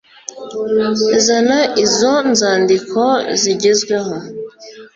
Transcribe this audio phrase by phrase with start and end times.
[1.25, 3.01] Zana izo nzandiko
[3.41, 4.13] zigezweho